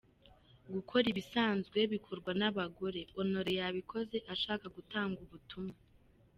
[0.73, 5.77] Gukora ibisanzwe bikorwa n’abagore, Honore yabikoze ashaka gutanga ubutumwa.